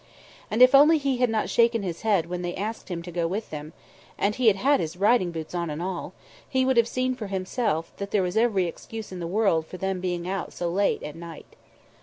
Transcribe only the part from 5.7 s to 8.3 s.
all He would have seen for Himself that there